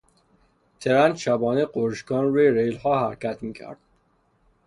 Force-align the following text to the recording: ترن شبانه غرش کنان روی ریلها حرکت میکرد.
ترن 0.79 1.15
شبانه 1.15 1.65
غرش 1.65 2.03
کنان 2.03 2.33
روی 2.33 2.51
ریلها 2.51 3.07
حرکت 3.09 3.43
میکرد. 3.43 3.77